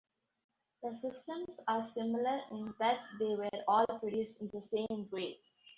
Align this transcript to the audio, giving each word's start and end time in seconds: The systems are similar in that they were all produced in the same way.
The 0.81 0.95
systems 0.99 1.51
are 1.67 1.87
similar 1.93 2.41
in 2.49 2.73
that 2.79 3.01
they 3.19 3.35
were 3.35 3.51
all 3.67 3.85
produced 3.99 4.35
in 4.41 4.47
the 4.49 4.63
same 4.75 5.07
way. 5.11 5.37